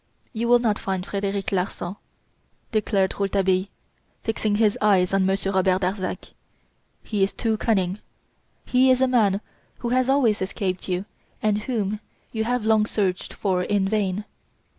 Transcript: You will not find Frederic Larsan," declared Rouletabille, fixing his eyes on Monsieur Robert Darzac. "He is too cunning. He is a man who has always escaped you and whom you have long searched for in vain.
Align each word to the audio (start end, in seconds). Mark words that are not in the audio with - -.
You 0.33 0.47
will 0.47 0.57
not 0.57 0.79
find 0.79 1.05
Frederic 1.05 1.51
Larsan," 1.51 1.95
declared 2.71 3.13
Rouletabille, 3.19 3.67
fixing 4.23 4.55
his 4.55 4.75
eyes 4.81 5.13
on 5.13 5.27
Monsieur 5.27 5.51
Robert 5.51 5.81
Darzac. 5.81 6.33
"He 7.03 7.21
is 7.23 7.33
too 7.35 7.55
cunning. 7.55 7.99
He 8.65 8.89
is 8.89 8.99
a 9.01 9.07
man 9.07 9.41
who 9.77 9.89
has 9.89 10.09
always 10.09 10.41
escaped 10.41 10.89
you 10.89 11.05
and 11.43 11.59
whom 11.65 11.99
you 12.31 12.45
have 12.45 12.65
long 12.65 12.87
searched 12.87 13.31
for 13.31 13.61
in 13.61 13.87
vain. 13.87 14.25